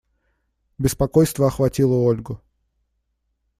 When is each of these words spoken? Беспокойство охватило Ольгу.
Беспокойство 0.79 1.45
охватило 1.45 1.93
Ольгу. 2.03 2.41